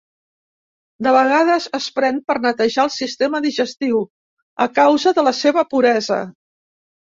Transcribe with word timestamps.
De 1.07 1.11
vegades 1.15 1.67
es 1.79 1.89
pren 1.97 2.17
per 2.31 2.37
netejar 2.47 2.87
el 2.89 2.93
sistema 2.95 3.43
digestiu, 3.45 4.01
a 4.69 4.69
causa 4.81 5.17
de 5.21 5.29
la 5.31 5.37
seva 5.45 5.69
puresa. 5.77 6.23